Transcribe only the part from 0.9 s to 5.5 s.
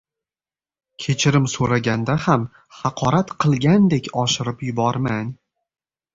Kechirim so‘raganda ham haqorat qilgandagidek oshirib yubormang.